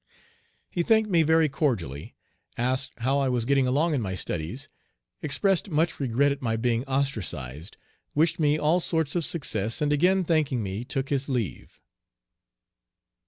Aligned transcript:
He 0.71 0.81
thanked 0.81 1.11
me 1.11 1.21
very 1.21 1.47
cordially, 1.47 2.15
asked 2.57 2.93
how 3.01 3.19
I 3.19 3.29
was 3.29 3.45
getting 3.45 3.67
along 3.67 3.93
in 3.93 4.01
my 4.01 4.15
studies, 4.15 4.67
expressed 5.21 5.69
much 5.69 5.99
regret 5.99 6.31
at 6.31 6.41
my 6.41 6.55
being 6.57 6.83
ostracized, 6.85 7.77
wished 8.15 8.39
me 8.39 8.57
all 8.57 8.79
sorts 8.79 9.15
of 9.15 9.23
success, 9.23 9.79
and 9.79 9.93
again 9.93 10.23
thanking 10.23 10.63
me 10.63 10.83
took 10.85 11.09
his 11.09 11.29
leave. 11.29 11.79